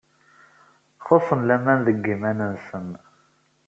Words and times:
Xuṣṣen 1.05 1.41
laman 1.47 1.79
deg 1.87 1.97
yiman-nsen. 2.07 2.87